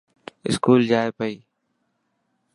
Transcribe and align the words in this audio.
اسڪول 0.47 0.79
جائي 0.89 1.09
پئي. 1.17 1.35